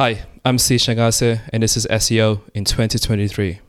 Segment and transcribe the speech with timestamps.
[0.00, 0.76] Hi, I'm Si.
[0.76, 3.60] Shangase, and this is SEO in 2023.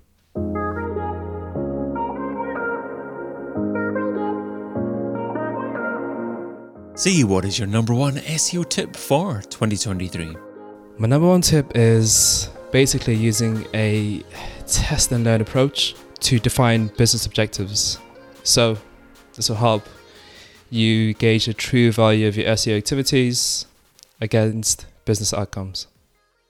[6.96, 10.38] Si, what is your number one SEO tip for 2023?
[10.98, 14.24] My number one tip is basically using a
[14.66, 18.00] test and learn approach to define business objectives.
[18.44, 18.78] So,
[19.34, 19.86] this will help
[20.70, 23.66] you gauge the true value of your SEO activities
[24.22, 25.88] against business outcomes.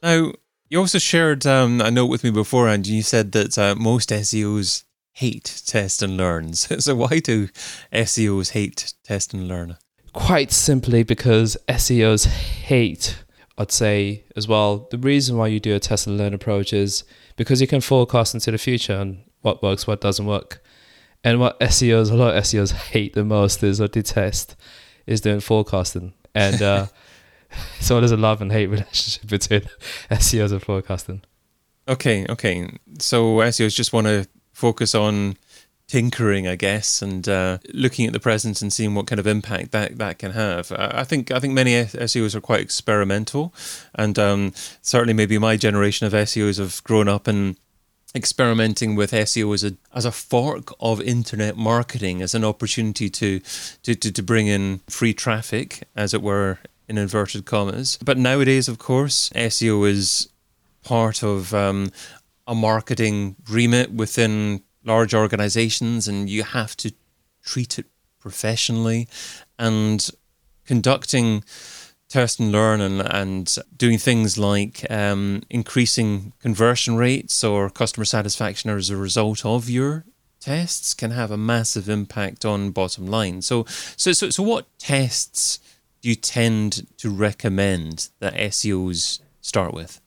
[0.01, 0.33] Now,
[0.69, 2.85] you also shared um, a note with me beforehand.
[2.85, 4.83] And you said that uh, most SEOs
[5.13, 6.53] hate test and learn.
[6.53, 7.49] So, why do
[7.91, 9.77] SEOs hate test and learn?
[10.13, 13.23] Quite simply because SEOs hate,
[13.57, 14.87] I'd say as well.
[14.91, 17.03] The reason why you do a test and learn approach is
[17.35, 20.63] because you can forecast into the future and what works, what doesn't work.
[21.23, 24.55] And what SEOs, a lot of SEOs hate the most is or detest
[25.05, 26.13] is doing forecasting.
[26.33, 26.87] And uh,
[27.79, 29.61] so there's a love and hate relationship between
[30.11, 31.21] SEOs and forecasting.
[31.87, 32.69] Okay, okay.
[32.99, 35.37] So SEOs just want to focus on
[35.91, 39.71] tinkering, I guess, and uh, looking at the present and seeing what kind of impact
[39.71, 40.71] that, that can have.
[40.71, 43.53] I think I think many SEOs are quite experimental,
[43.93, 47.57] and um, certainly maybe my generation of SEOs have grown up and
[48.15, 53.41] experimenting with SEO as a as a fork of internet marketing, as an opportunity to
[53.83, 56.59] to, to, to bring in free traffic, as it were,
[56.91, 57.97] in inverted commas.
[58.03, 60.27] But nowadays, of course, SEO is
[60.83, 61.91] part of um,
[62.45, 66.93] a marketing remit within large organizations and you have to
[67.43, 67.85] treat it
[68.19, 69.07] professionally
[69.57, 70.09] and
[70.65, 71.43] conducting
[72.09, 78.69] test and learn and, and doing things like um, increasing conversion rates or customer satisfaction
[78.69, 80.03] as a result of your
[80.41, 83.41] tests can have a massive impact on bottom line.
[83.41, 83.63] So,
[83.95, 85.59] so, so, so what tests
[86.01, 90.01] do you tend to recommend that SEOs start with?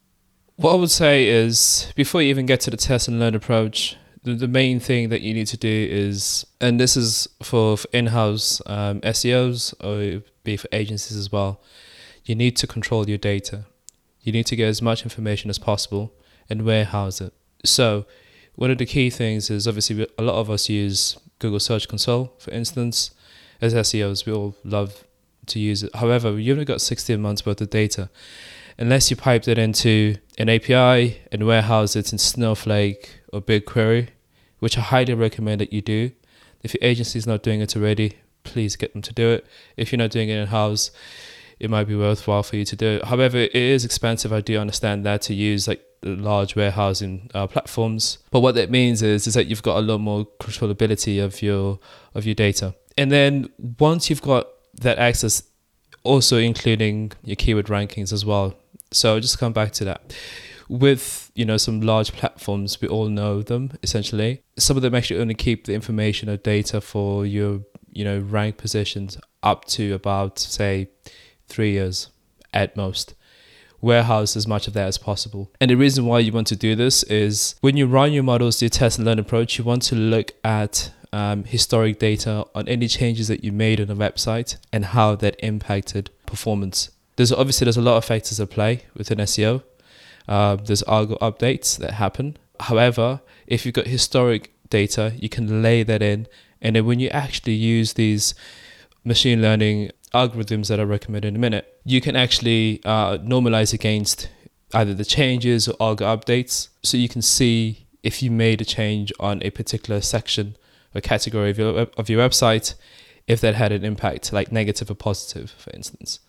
[0.57, 3.97] What I would say is before you even get to the test and learn approach,
[4.23, 7.89] the, the main thing that you need to do is, and this is for, for
[7.93, 11.61] in house um, SEOs or be for agencies as well,
[12.25, 13.67] you need to control your data.
[14.21, 16.15] You need to get as much information as possible
[16.49, 17.35] and warehouse it.
[17.65, 18.07] So,
[18.55, 22.33] one of the key things is obviously a lot of us use Google Search Console,
[22.39, 23.11] for instance.
[23.61, 25.05] As SEOs, we all love
[25.49, 25.95] to use it.
[25.95, 28.11] However, you've only got 16 months worth of data.
[28.79, 34.09] Unless you piped it into an API and warehouse it in Snowflake or BigQuery,
[34.59, 36.11] which I highly recommend that you do.
[36.63, 39.47] If your agency is not doing it already, please get them to do it.
[39.77, 40.91] If you're not doing it in house,
[41.61, 43.05] it might be worthwhile for you to do it.
[43.05, 44.33] However, it is expensive.
[44.33, 48.19] I do understand that to use like large warehousing uh, platforms.
[48.31, 51.79] But what that means is is that you've got a lot more controllability of your
[52.15, 52.75] of your data.
[52.97, 54.47] And then once you've got
[54.81, 55.43] that access,
[56.03, 58.55] also including your keyword rankings as well.
[58.91, 60.17] So just come back to that.
[60.69, 64.43] With you know some large platforms, we all know them essentially.
[64.59, 67.61] Some of them actually only keep the information or data for your
[67.93, 70.89] you know rank positions up to about say
[71.49, 72.09] three years
[72.55, 73.15] at most
[73.85, 75.53] warehouse as much of that as possible.
[75.61, 78.63] And the reason why you want to do this is when you run your models,
[78.63, 82.89] your test and learn approach, you want to look at um, historic data on any
[82.89, 86.91] changes that you made on the website and how that impacted performance.
[87.15, 89.63] There's obviously there's a lot of factors at play within SEO.
[90.27, 92.37] Uh, there's algo updates that happen.
[92.59, 96.27] However, if you've got historic data, you can lay that in,
[96.61, 98.35] and then when you actually use these
[99.05, 104.29] machine learning algorithms that I recommend in a minute, you can actually uh, normalize against
[104.73, 106.71] either the changes or algo updates.
[106.83, 110.57] So you can see if you made a change on a particular section
[110.95, 112.75] or category of your, of your website,
[113.27, 116.21] if that had an impact, like negative or positive, for instance.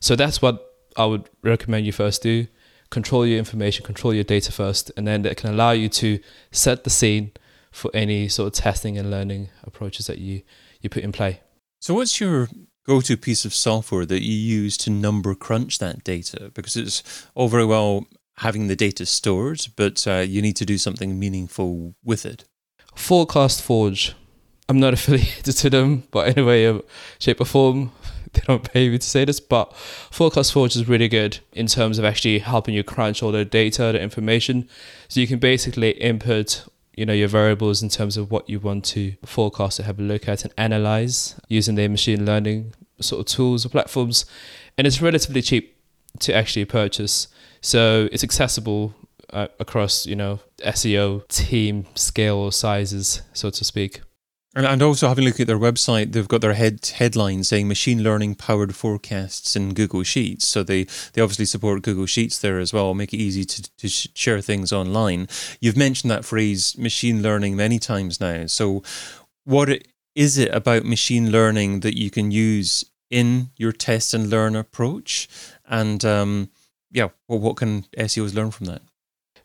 [0.00, 0.64] So that's what
[0.96, 2.46] I would recommend you first do.
[2.90, 6.18] Control your information, control your data first, and then that can allow you to
[6.50, 7.32] set the scene
[7.70, 10.42] for any sort of testing and learning approaches that you,
[10.80, 11.40] you put in play.
[11.80, 12.48] So, what's your
[12.86, 16.50] go to piece of software that you use to number crunch that data?
[16.52, 18.06] Because it's all very well
[18.38, 22.44] having the data stored, but uh, you need to do something meaningful with it.
[22.94, 24.14] Forecast Forge.
[24.68, 26.80] I'm not affiliated to them, but in a way,
[27.18, 27.92] shape, or form,
[28.32, 31.98] they don't pay me to say this, but Forecast Forge is really good in terms
[31.98, 34.68] of actually helping you crunch all the data, the information.
[35.08, 36.64] So you can basically input
[36.96, 40.02] you know your variables in terms of what you want to forecast to have a
[40.02, 44.26] look at and analyze using their machine learning sort of tools or platforms
[44.76, 45.76] and it's relatively cheap
[46.18, 47.28] to actually purchase
[47.60, 48.94] so it's accessible
[49.32, 54.02] uh, across you know SEO team scale or sizes so to speak
[54.54, 57.68] And, and also having a look at their website, they've got their head headline saying
[57.68, 60.46] machine learning powered forecasts in Google Sheets.
[60.46, 60.84] So they,
[61.14, 64.72] they obviously support Google Sheets there as well, make it easy to, to share things
[64.72, 65.28] online.
[65.60, 68.46] You've mentioned that phrase machine learning many times now.
[68.46, 68.82] So
[69.44, 69.70] what
[70.14, 75.28] is it about machine learning that you can use in your test and learn approach?
[75.64, 76.50] And um,
[76.90, 78.82] yeah, well, what can SEOs learn from that?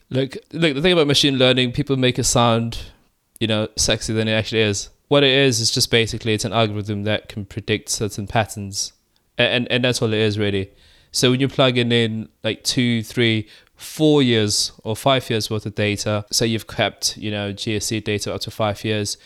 [0.09, 0.75] Look, look.
[0.75, 2.91] The thing about machine learning, people make it sound,
[3.39, 4.89] you know, sexy than it actually is.
[5.09, 8.93] What it is is just basically it's an algorithm that can predict certain patterns,
[9.37, 10.71] and and, and that's all it is really.
[11.11, 15.75] So when you're plugging in like two, three, four years or five years worth of
[15.75, 19.17] data, say you've kept, you know, GSC data up to five years,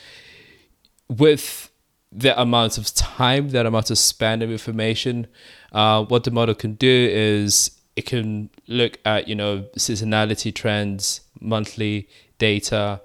[1.10, 1.70] with
[2.12, 5.28] the amount of time, that amount of span of information,
[5.72, 11.22] uh, what the model can do is it can look at you know seasonality trends,
[11.40, 12.08] monthly
[12.38, 13.02] data,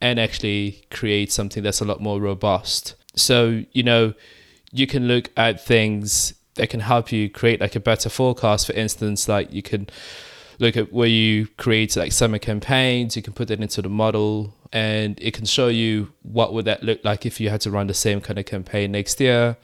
[0.00, 2.94] and actually create something that's a lot more robust.
[3.14, 4.14] So you know
[4.72, 8.66] you can look at things that can help you create like a better forecast.
[8.66, 9.88] For instance, like you can
[10.58, 13.16] look at where you create like summer campaigns.
[13.16, 16.82] You can put that into the model, and it can show you what would that
[16.82, 19.56] look like if you had to run the same kind of campaign next year.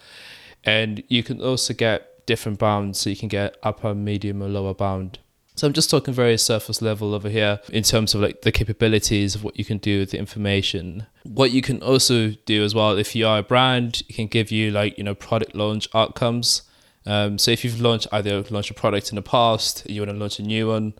[0.64, 4.74] And you can also get different bounds so you can get upper, medium, or lower
[4.74, 5.18] bound.
[5.56, 9.34] So I'm just talking very surface level over here in terms of like the capabilities
[9.34, 11.06] of what you can do with the information.
[11.24, 14.52] What you can also do as well, if you are a brand, it can give
[14.52, 16.62] you like you know product launch outcomes.
[17.06, 20.16] Um, so if you've launched either launched a product in the past, you want to
[20.16, 20.94] launch a new one,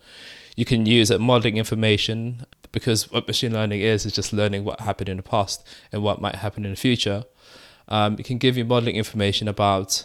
[0.57, 4.81] you can use that modeling information because what machine learning is is just learning what
[4.81, 7.23] happened in the past and what might happen in the future.
[7.87, 10.03] Um, it can give you modeling information about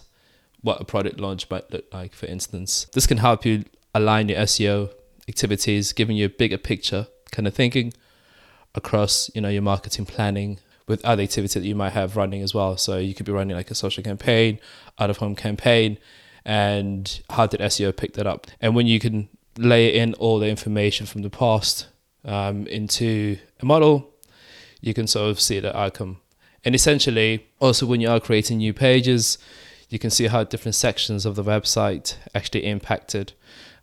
[0.64, 2.86] what a product launch might look like, for instance.
[2.94, 3.64] This can help you
[3.94, 4.90] align your SEO
[5.28, 7.92] activities, giving you a bigger picture kind of thinking
[8.74, 12.54] across, you know, your marketing planning with other activity that you might have running as
[12.54, 12.76] well.
[12.76, 14.58] So you could be running like a social campaign,
[14.98, 15.98] out of home campaign,
[16.44, 18.46] and how did SEO pick that up?
[18.60, 19.28] And when you can
[19.58, 21.88] lay in all the information from the past
[22.24, 24.10] um, into a model,
[24.80, 26.18] you can sort of see the outcome.
[26.64, 29.38] And essentially, also when you are creating new pages,
[29.88, 33.32] you can see how different sections of the website actually impacted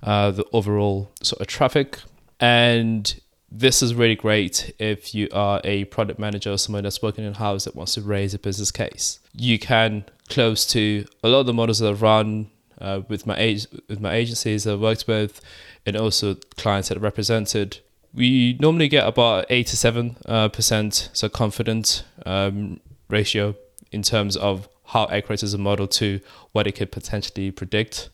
[0.04, 2.00] uh, the overall sort of traffic.
[2.40, 3.20] And
[3.52, 7.34] this is really great if you are a product manager or someone that's working in
[7.34, 9.20] house that wants to raise a business case.
[9.34, 12.50] You can close to a lot of the models that I've run
[12.80, 15.40] uh, with my age with my agencies I've worked with,
[15.86, 17.80] and also clients that are represented.
[18.14, 23.56] We normally get about eight to seven uh, percent so confident um, ratio
[23.92, 26.20] in terms of how accurate is a model to
[26.52, 28.10] what it could potentially predict.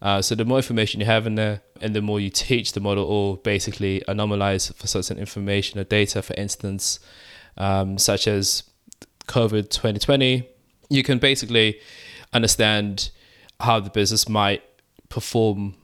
[0.00, 2.80] Uh, so the more information you have in there, and the more you teach the
[2.80, 6.98] model, or basically anomalize for certain information or data, for instance,
[7.58, 8.64] um, such as
[9.26, 10.48] COVID 2020,
[10.88, 11.78] you can basically
[12.32, 13.10] understand
[13.60, 14.62] how the business might
[15.10, 15.74] perform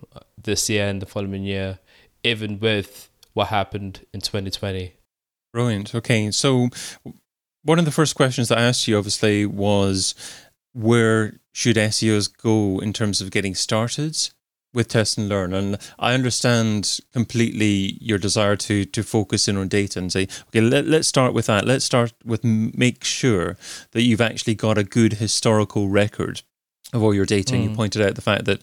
[0.43, 1.79] this year and the following year,
[2.25, 4.95] even with what happened in 2020.
[5.53, 5.95] Brilliant.
[5.95, 6.69] Okay, so
[7.63, 10.15] one of the first questions that I asked you, obviously, was
[10.73, 14.17] where should SEOs go in terms of getting started
[14.73, 15.53] with test and learn?
[15.53, 20.61] And I understand completely your desire to to focus in on data and say, okay,
[20.61, 21.67] let, let's start with that.
[21.67, 23.57] Let's start with make sure
[23.93, 26.43] that you've actually got a good historical record
[26.93, 27.53] of all your data.
[27.53, 27.57] Mm.
[27.57, 27.77] And you mm.
[27.77, 28.63] pointed out the fact that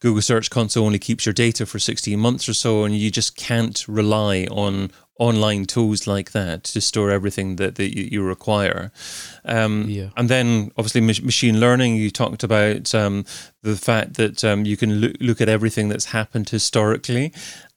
[0.00, 3.36] Google Search Console only keeps your data for 16 months or so, and you just
[3.36, 8.90] can't rely on online tools like that to store everything that, that you, you require.
[9.44, 10.08] Um, yeah.
[10.16, 13.26] And then obviously machine learning, you talked about um,
[13.62, 17.34] the fact that um, you can look, look at everything that's happened historically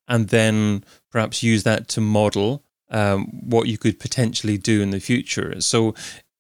[0.08, 5.00] and then perhaps use that to model um, what you could potentially do in the
[5.02, 5.60] future.
[5.60, 5.94] So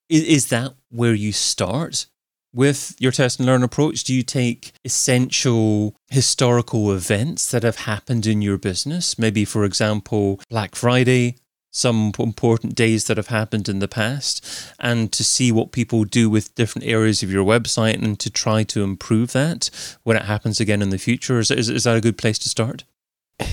[0.07, 2.07] is, is that where you start?
[2.53, 8.25] With your test and learn approach, do you take essential historical events that have happened
[8.25, 9.17] in your business?
[9.17, 11.37] Maybe, for example, Black Friday,
[11.71, 14.45] some important days that have happened in the past,
[14.79, 18.63] and to see what people do with different areas of your website and to try
[18.63, 19.69] to improve that
[20.03, 21.39] when it happens again in the future?
[21.39, 22.83] Is, is, is that a good place to start?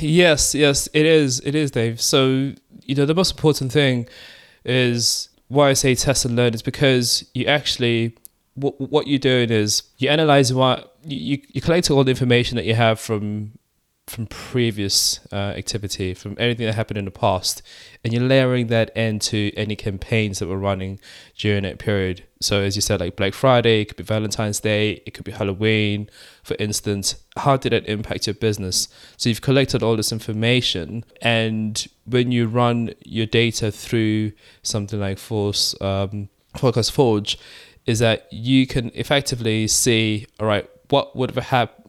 [0.01, 1.41] Yes, yes, it is.
[1.41, 2.01] It is, Dave.
[2.01, 2.53] So,
[2.83, 4.07] you know, the most important thing
[4.65, 8.15] is why I say test and learn is because you actually
[8.61, 12.65] what what you're doing is you're analyzing what you you collect all the information that
[12.65, 13.53] you have from
[14.11, 17.63] from previous uh, activity, from anything that happened in the past,
[18.03, 20.99] and you're layering that into any campaigns that were running
[21.39, 22.25] during that period.
[22.41, 25.31] So, as you said, like Black Friday, it could be Valentine's Day, it could be
[25.31, 26.11] Halloween,
[26.43, 27.23] for instance.
[27.37, 28.89] How did it impact your business?
[29.17, 35.19] So, you've collected all this information, and when you run your data through something like
[35.19, 37.39] Force um, Forge,
[37.87, 41.81] is that you can effectively see, all right, what would have happened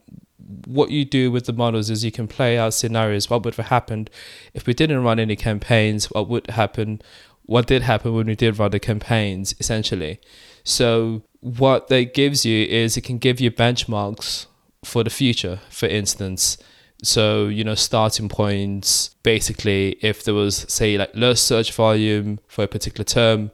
[0.66, 3.30] what you do with the models is you can play out scenarios.
[3.30, 4.10] What would have happened
[4.54, 6.10] if we didn't run any campaigns?
[6.10, 7.02] What would happen?
[7.44, 10.20] What did happen when we did run the campaigns, essentially?
[10.64, 14.46] So, what that gives you is it can give you benchmarks
[14.84, 16.56] for the future, for instance.
[17.02, 22.62] So, you know, starting points basically, if there was, say, like less search volume for
[22.62, 23.50] a particular term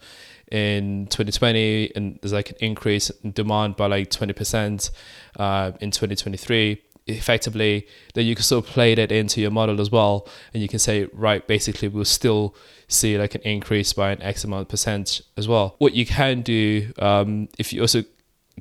[0.50, 4.90] in 2020, and there's like an increase in demand by like 20%
[5.36, 9.90] uh, in 2023, effectively then you can sort of play that into your model as
[9.90, 12.54] well and you can say right basically we'll still
[12.86, 15.74] see like an increase by an x amount percent as well.
[15.78, 18.04] What you can do um, if you also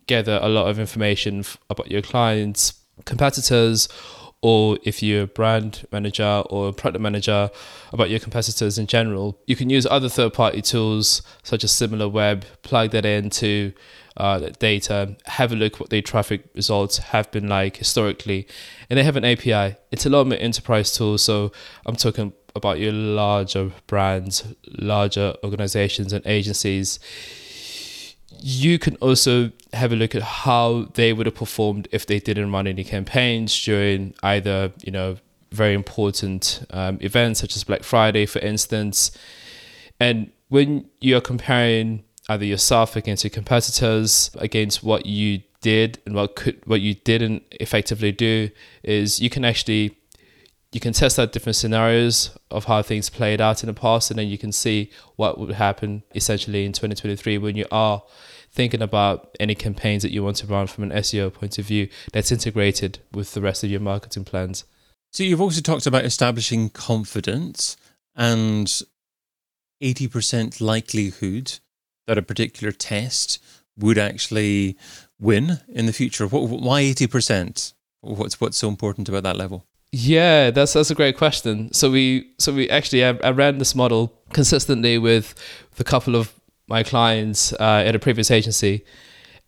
[0.05, 2.73] gather a lot of information about your clients
[3.05, 3.89] competitors
[4.41, 7.49] or if you're a brand manager or a product manager
[7.91, 12.43] about your competitors in general you can use other third party tools such as SimilarWeb
[12.61, 13.73] plug that into
[14.17, 18.47] uh, data, have a look what their traffic results have been like historically,
[18.89, 19.77] and they have an API.
[19.91, 21.51] It's a lot more enterprise tool, so
[21.85, 26.99] I'm talking about your larger brands, larger organizations and agencies.
[28.29, 32.51] You can also have a look at how they would have performed if they didn't
[32.51, 35.17] run any campaigns during either, you know,
[35.51, 39.11] very important um, events such as Black Friday, for instance.
[39.99, 46.35] And when you're comparing either yourself against your competitors, against what you did and what
[46.35, 48.49] could what you didn't effectively do
[48.83, 49.97] is you can actually
[50.71, 54.19] you can test out different scenarios of how things played out in the past and
[54.19, 58.03] then you can see what would happen essentially in 2023 when you are
[58.51, 61.87] thinking about any campaigns that you want to run from an SEO point of view
[62.11, 64.65] that's integrated with the rest of your marketing plans.
[65.11, 67.77] So you've also talked about establishing confidence
[68.15, 68.67] and
[69.81, 71.59] 80% likelihood
[72.07, 73.39] that a particular test
[73.77, 74.77] would actually
[75.19, 76.27] win in the future?
[76.27, 77.73] Why eighty percent?
[78.01, 79.65] What's what's so important about that level?
[79.91, 81.71] Yeah, that's that's a great question.
[81.73, 85.33] So we so we actually I, I ran this model consistently with,
[85.79, 86.33] a couple of
[86.67, 88.83] my clients uh, at a previous agency,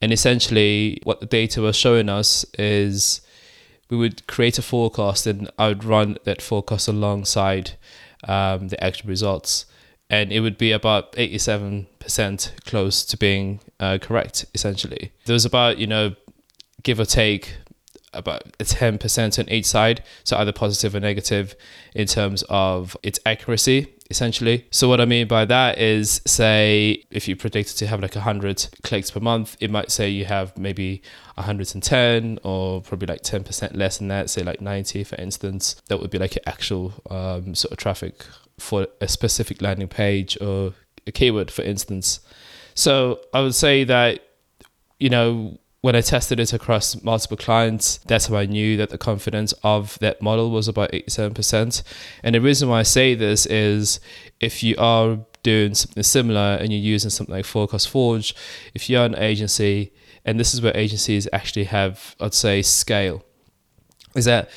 [0.02, 3.22] and essentially what the data was showing us is
[3.90, 7.72] we would create a forecast and I would run that forecast alongside
[8.28, 9.66] um, the actual results.
[10.12, 15.12] And it would be about 87% close to being uh, correct essentially.
[15.26, 16.16] There was about you know
[16.84, 17.58] give or take
[18.14, 21.56] about a 10% on each side so either positive or negative
[21.94, 27.28] in terms of its accuracy essentially so what i mean by that is say if
[27.28, 31.02] you predicted to have like 100 clicks per month it might say you have maybe
[31.36, 36.10] 110 or probably like 10% less than that say like 90 for instance that would
[36.10, 38.26] be like actual um, sort of traffic
[38.60, 40.74] for a specific landing page or
[41.08, 42.20] a keyword, for instance.
[42.76, 44.22] So I would say that,
[45.00, 48.98] you know, when I tested it across multiple clients, that's how I knew that the
[48.98, 51.84] confidence of that model was about 87%.
[52.22, 54.00] And the reason why I say this is
[54.42, 58.36] if you are doing something similar and you're using something like Forecast Forge,
[58.74, 59.94] if you're an agency,
[60.26, 63.24] and this is where agencies actually have, I'd say, scale,
[64.16, 64.50] is that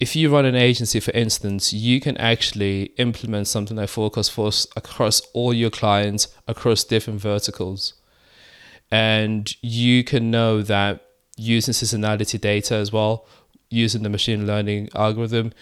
[0.00, 4.66] if you run an agency, for instance, you can actually implement something like Forecast Force
[4.74, 7.94] across all your clients across different verticals.
[8.92, 11.04] And you can know that
[11.38, 13.26] using seasonality data as well,
[13.70, 15.54] using the machine learning algorithm,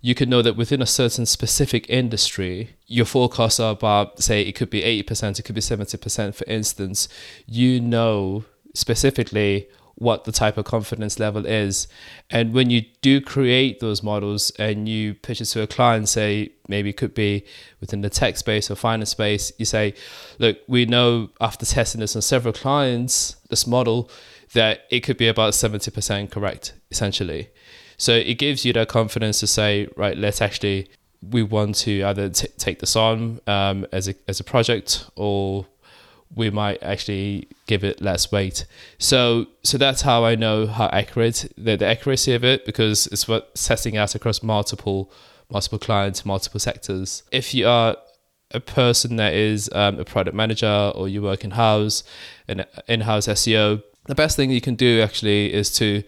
[0.00, 4.52] you can know that within a certain specific industry, your forecasts are about, say, it
[4.52, 7.08] could be 80%, it could be 70%, for instance.
[7.46, 9.68] You know specifically
[9.98, 11.88] what the type of confidence level is.
[12.30, 16.52] And when you do create those models and you pitch it to a client, say
[16.68, 17.44] maybe it could be
[17.80, 19.94] within the tech space or finance space, you say,
[20.38, 24.08] look, we know after testing this on several clients, this model,
[24.52, 27.48] that it could be about 70% correct, essentially.
[27.96, 30.88] So it gives you that confidence to say, right, let's actually,
[31.20, 35.66] we want to either t- take this on um, as, a, as a project or
[36.34, 38.66] we might actually give it less weight.
[38.98, 43.26] So so that's how I know how accurate the, the accuracy of it because it's
[43.26, 45.12] what testing out across multiple
[45.50, 47.22] multiple clients, multiple sectors.
[47.32, 47.96] If you are
[48.50, 52.02] a person that is um, a product manager or you work in house,
[52.48, 56.02] an in-house SEO, the best thing you can do actually is to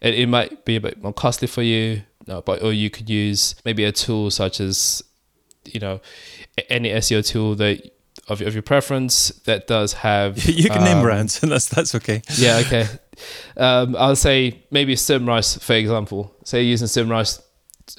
[0.00, 3.08] it, it might be a bit more costly for you No, but or you could
[3.08, 5.02] use maybe a tool such as,
[5.64, 6.00] you know,
[6.68, 7.92] any SEO tool that
[8.28, 10.44] of, of your preference that does have.
[10.44, 12.22] you can name um, brands, and that's that's okay.
[12.36, 12.86] Yeah, okay.
[13.56, 16.34] Um, I'll say maybe Semrush, for example.
[16.44, 17.40] Say you're using Semrush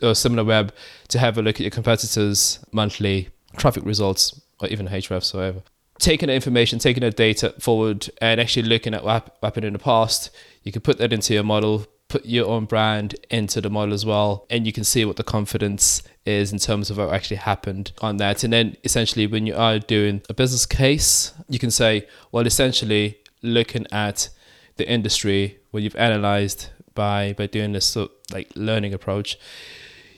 [0.02, 0.72] or SimilarWeb
[1.10, 5.64] to have a look at your competitors' monthly traffic results or even Ahrefs or whatever.
[6.00, 9.80] Taking the information, taking the data forward, and actually looking at what happened in the
[9.80, 10.30] past,
[10.62, 14.06] you can put that into your model, put your own brand into the model as
[14.06, 17.92] well, and you can see what the confidence is in terms of what actually happened
[18.02, 18.44] on that.
[18.44, 23.18] And then essentially, when you are doing a business case, you can say, well, essentially,
[23.42, 24.30] looking at
[24.78, 29.38] the industry, what you've analyzed by by doing this sort like learning approach,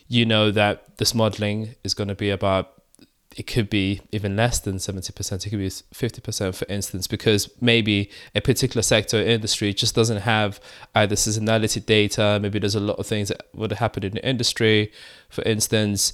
[0.08, 2.79] you know that this modeling is going to be about
[3.40, 8.12] it could be even less than 70%, it could be 50%, for instance, because maybe
[8.36, 10.60] a particular sector or industry just doesn't have
[10.94, 12.38] either seasonality data.
[12.42, 14.92] Maybe there's a lot of things that would have happened in the industry.
[15.30, 16.12] For instance,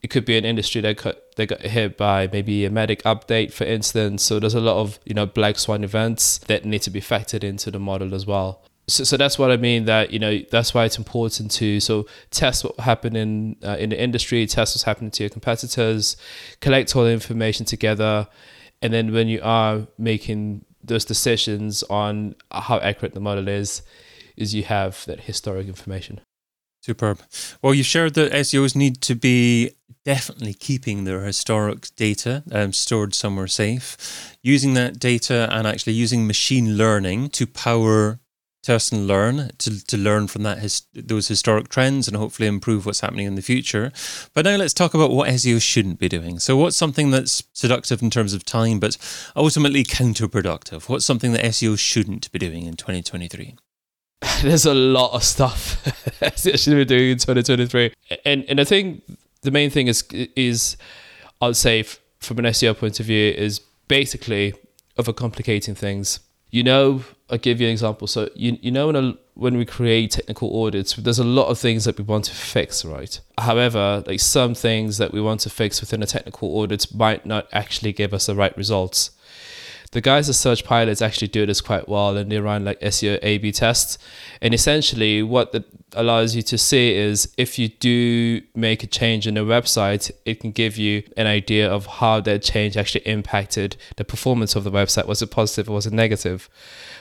[0.00, 0.96] it could be an industry that
[1.34, 4.22] that got hit by maybe a medic update, for instance.
[4.22, 7.42] So there's a lot of, you know, black swan events that need to be factored
[7.42, 9.84] into the model as well so, so that's what I mean.
[9.84, 13.90] That you know that's why it's important to so test what happened in uh, in
[13.90, 16.16] the industry, test what's happening to your competitors,
[16.60, 18.28] collect all the information together,
[18.82, 23.82] and then when you are making those decisions on how accurate the model is,
[24.36, 26.20] is you have that historic information.
[26.82, 27.20] Superb.
[27.60, 29.72] Well, you shared that SEOs need to be
[30.04, 36.26] definitely keeping their historic data um, stored somewhere safe, using that data and actually using
[36.26, 38.18] machine learning to power
[38.62, 42.86] test and learn to, to learn from that his, those historic trends and hopefully improve
[42.86, 43.92] what's happening in the future.
[44.34, 46.38] But now let's talk about what SEO shouldn't be doing.
[46.38, 48.96] So what's something that's seductive in terms of time but
[49.34, 50.88] ultimately counterproductive?
[50.88, 53.56] What's something that SEO shouldn't be doing in 2023?
[54.42, 55.82] There's a lot of stuff
[56.20, 57.92] that SEO should be doing in 2023.
[58.24, 59.02] And and I think
[59.42, 60.76] the main thing is is
[61.40, 61.84] I'd say
[62.18, 64.54] from an SEO point of view is basically
[64.98, 66.20] overcomplicating things.
[66.50, 68.06] You know I'll give you an example.
[68.06, 71.58] So you you know when a, when we create technical audits, there's a lot of
[71.58, 73.20] things that we want to fix, right?
[73.38, 77.46] However, like some things that we want to fix within a technical audit might not
[77.52, 79.10] actually give us the right results
[79.92, 83.18] the guys at Search Pilots actually do this quite well and they run like SEO
[83.22, 83.98] A B tests.
[84.40, 89.26] And essentially, what that allows you to see is if you do make a change
[89.26, 93.76] in the website, it can give you an idea of how that change actually impacted
[93.96, 95.06] the performance of the website.
[95.06, 96.48] Was it positive or was it negative?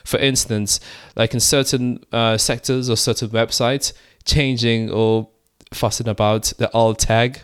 [0.03, 0.79] For instance,
[1.15, 3.93] like in certain uh, sectors or certain websites,
[4.25, 5.29] changing or
[5.71, 7.41] fussing about the alt tag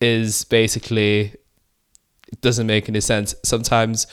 [0.00, 1.34] is basically
[2.28, 3.34] it doesn't make any sense.
[3.44, 4.06] Sometimes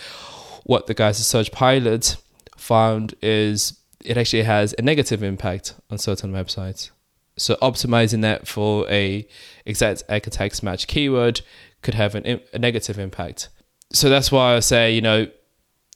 [0.63, 2.17] what the guys at Search Pilot
[2.58, 6.91] found is it actually has a negative impact on certain websites.
[7.38, 9.28] So optimizing that for a
[9.65, 11.41] exact anchor text match keyword
[11.82, 13.49] could have an, a negative impact.
[13.91, 15.28] So that's why I say, you know,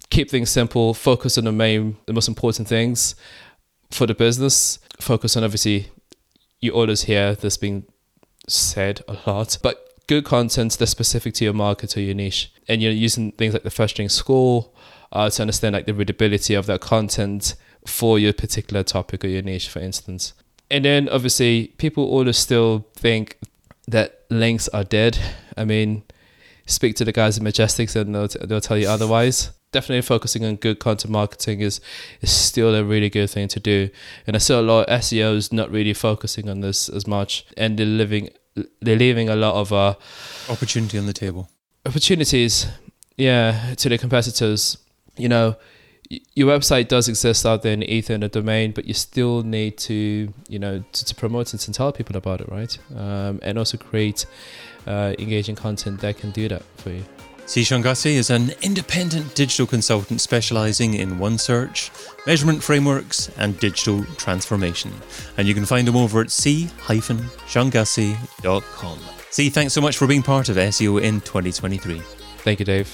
[0.10, 3.16] keep things simple, focus on the main, the most important things
[3.92, 4.80] for the business.
[5.00, 5.90] Focus on obviously
[6.60, 7.36] your orders here.
[7.36, 7.86] That's been
[8.48, 12.52] said a lot, but good content that's specific to your market or your niche.
[12.68, 14.70] And you're using things like the Flesch reading score
[15.12, 19.42] uh, to understand like the readability of that content for your particular topic or your
[19.42, 20.34] niche, for instance.
[20.70, 23.38] And then obviously people always still think
[23.88, 25.18] that links are dead.
[25.56, 26.04] I mean,
[26.66, 29.52] speak to the guys at Majestics and they'll, t- they'll tell you otherwise.
[29.72, 31.80] Definitely focusing on good content marketing is,
[32.22, 33.90] is still a really good thing to do.
[34.26, 37.78] And I see a lot of SEOs not really focusing on this as much and
[37.78, 38.30] they're living
[38.82, 39.96] they're leaving a lot of uh,
[40.50, 41.50] opportunity on the table.
[41.86, 42.68] Opportunities,
[43.18, 44.78] yeah, to the competitors.
[45.18, 45.56] You know,
[46.36, 49.44] your website does exist out there in the ether and the domain, but you still
[49.44, 52.78] need to, you know, to, to promote it and tell people about it, right?
[52.96, 54.26] Um, and also create
[54.86, 57.04] uh, engaging content that can do that for you.
[57.46, 61.90] Si Shangase is an independent digital consultant specializing in OneSearch,
[62.28, 64.92] measurement frameworks, and digital transformation.
[65.38, 66.28] And you can find him over at
[69.32, 72.00] Si, thanks so much for being part of SEO in 2023.
[72.40, 72.94] Thank you, Dave.